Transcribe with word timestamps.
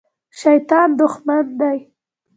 شیطان 0.39 0.89
دښمن 0.99 1.45
دی 1.59 1.77